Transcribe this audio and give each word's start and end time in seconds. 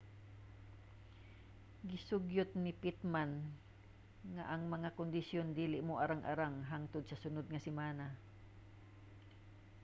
gisugyot 1.89 2.49
ni 2.63 2.71
pittman 2.81 3.31
nga 4.33 4.43
ang 4.53 4.63
mga 4.73 4.89
kondisyon 4.99 5.47
dili 5.59 5.77
moarang-arang 5.89 6.55
hangtod 6.71 7.03
sa 7.07 7.19
sunod 7.23 7.45
nga 7.49 7.63
semana 7.67 8.07